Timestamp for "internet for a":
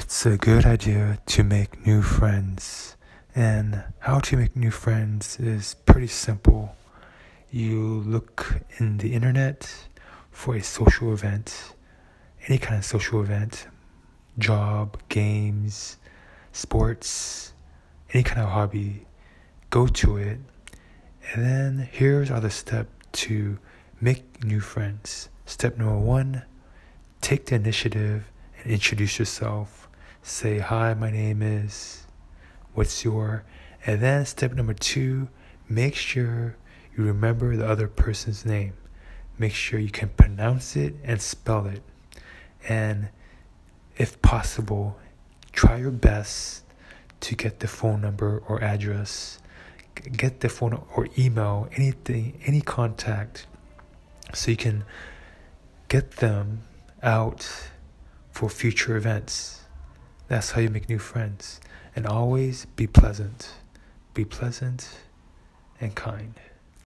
9.12-10.62